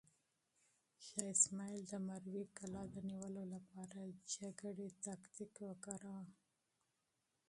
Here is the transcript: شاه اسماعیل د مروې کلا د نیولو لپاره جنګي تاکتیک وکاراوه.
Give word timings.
شاه 1.05 1.29
اسماعیل 1.35 1.81
د 1.87 1.93
مروې 2.07 2.43
کلا 2.57 2.83
د 2.93 2.97
نیولو 3.09 3.43
لپاره 3.55 3.99
جنګي 4.31 4.87
تاکتیک 5.05 5.53
وکاراوه. 5.67 6.35